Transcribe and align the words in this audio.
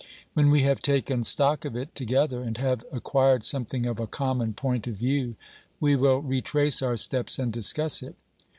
When 0.33 0.49
we 0.49 0.63
have 0.63 0.81
taken 0.81 1.23
stock 1.23 1.63
of 1.63 1.75
it 1.75 1.93
together 1.93 2.41
and 2.41 2.57
have 2.57 2.83
acquired 2.91 3.43
something 3.45 3.85
of 3.85 3.99
a 3.99 4.07
common 4.07 4.55
point 4.55 4.87
of 4.87 4.95
view, 4.95 5.35
we 5.79 5.95
will 5.95 6.23
retrace 6.23 6.81
our 6.81 6.97
steps 6.97 7.37
and 7.37 7.53
discuss 7.53 8.01
it. 8.01 8.15